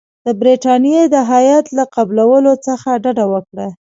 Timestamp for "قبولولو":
1.95-2.53